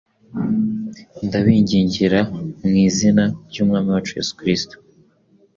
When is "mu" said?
2.67-2.73